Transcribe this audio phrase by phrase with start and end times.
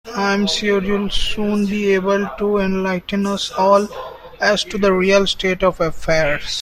[0.15, 3.87] I'm sure you'll soon be able to enlighten us all
[4.39, 6.59] as to the real state of affairs.